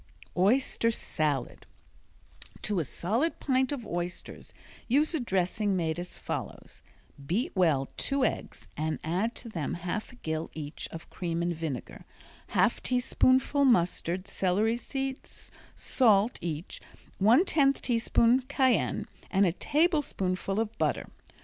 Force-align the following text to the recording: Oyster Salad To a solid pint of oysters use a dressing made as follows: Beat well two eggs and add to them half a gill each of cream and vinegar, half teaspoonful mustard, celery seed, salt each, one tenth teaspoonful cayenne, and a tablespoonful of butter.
Oyster 0.35 0.89
Salad 0.89 1.67
To 2.63 2.79
a 2.79 2.83
solid 2.85 3.39
pint 3.39 3.71
of 3.71 3.85
oysters 3.85 4.51
use 4.87 5.13
a 5.13 5.19
dressing 5.19 5.75
made 5.77 5.99
as 5.99 6.17
follows: 6.17 6.81
Beat 7.23 7.55
well 7.55 7.87
two 7.97 8.25
eggs 8.25 8.65
and 8.75 8.97
add 9.03 9.35
to 9.35 9.47
them 9.47 9.75
half 9.75 10.11
a 10.11 10.15
gill 10.15 10.49
each 10.55 10.87
of 10.91 11.11
cream 11.11 11.43
and 11.43 11.55
vinegar, 11.55 12.03
half 12.47 12.81
teaspoonful 12.81 13.63
mustard, 13.63 14.27
celery 14.27 14.77
seed, 14.77 15.19
salt 15.75 16.39
each, 16.41 16.81
one 17.19 17.45
tenth 17.45 17.79
teaspoonful 17.83 18.47
cayenne, 18.49 19.05
and 19.29 19.45
a 19.45 19.51
tablespoonful 19.51 20.59
of 20.59 20.75
butter. 20.79 21.09